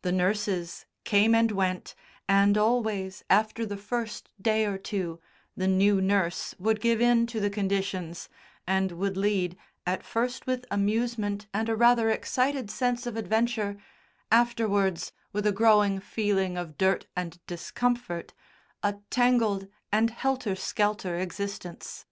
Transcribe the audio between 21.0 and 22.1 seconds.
existence.